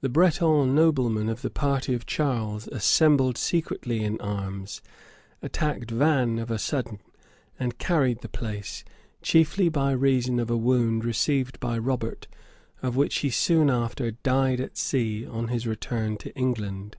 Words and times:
The 0.00 0.08
Breton 0.08 0.74
noblemen 0.74 1.28
of 1.28 1.42
the 1.42 1.48
party 1.48 1.94
of 1.94 2.04
Charles 2.04 2.66
assembled 2.66 3.38
secretly 3.38 4.02
in 4.02 4.20
arms, 4.20 4.82
attacked 5.40 5.88
Vannes 5.92 6.40
of 6.40 6.50
a 6.50 6.58
sudden, 6.58 6.98
and 7.60 7.78
carried 7.78 8.22
the 8.22 8.28
place; 8.28 8.82
chiefly 9.22 9.68
by 9.68 9.92
reason 9.92 10.40
of 10.40 10.50
a 10.50 10.56
wound 10.56 11.04
received 11.04 11.60
by 11.60 11.78
Robert, 11.78 12.26
of 12.82 12.96
which 12.96 13.20
he 13.20 13.30
soon 13.30 13.70
after 13.70 14.10
died 14.10 14.58
at 14.60 14.76
sea, 14.76 15.24
on 15.24 15.46
his 15.46 15.64
return 15.64 16.16
to 16.16 16.34
England. 16.34 16.96